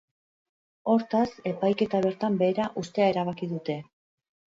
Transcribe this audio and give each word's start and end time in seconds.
Hortaz, 0.93 1.27
epaiketa 1.51 2.01
bertan 2.05 2.39
behera 2.39 2.65
uztea 2.85 3.11
erabaki 3.13 3.51
dute. 3.53 3.77